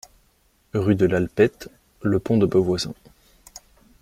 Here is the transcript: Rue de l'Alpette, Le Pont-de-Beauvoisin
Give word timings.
Rue 0.73 0.95
de 0.95 1.05
l'Alpette, 1.05 1.69
Le 2.01 2.17
Pont-de-Beauvoisin 2.17 2.95